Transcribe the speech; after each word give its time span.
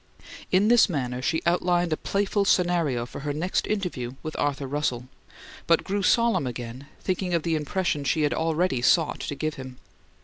In 0.51 0.67
this 0.67 0.89
manner 0.89 1.21
she 1.21 1.43
outlined 1.45 1.93
a 1.93 1.95
playful 1.95 2.43
scenario 2.43 3.05
for 3.05 3.19
her 3.19 3.33
next 3.33 3.67
interview 3.67 4.13
with 4.23 4.35
Arthur 4.39 4.65
Russell; 4.65 5.07
but 5.67 5.83
grew 5.83 6.01
solemn 6.01 6.47
again, 6.47 6.87
thinking 7.01 7.35
of 7.35 7.43
the 7.43 7.53
impression 7.53 8.03
she 8.03 8.23
had 8.23 8.33
already 8.33 8.81
sought 8.81 9.19
to 9.19 9.35
give 9.35 9.53
him. 9.61 9.77